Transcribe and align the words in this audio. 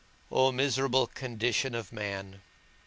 O 0.31 0.51
miserable 0.51 1.05
condition 1.05 1.75
of 1.75 1.91
man! 1.93 2.41